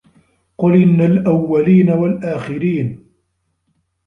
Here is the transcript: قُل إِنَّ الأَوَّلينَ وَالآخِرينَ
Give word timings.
قُل 0.57 0.73
إِنَّ 0.81 1.01
الأَوَّلينَ 1.01 1.89
وَالآخِرينَ 1.91 3.05